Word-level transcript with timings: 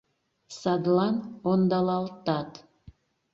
Садлан 0.59 1.15
ондалалтат... 1.51 2.49